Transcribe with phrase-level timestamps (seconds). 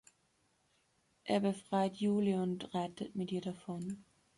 [1.25, 4.03] Er befreit Julie und reitet mit ihr davon.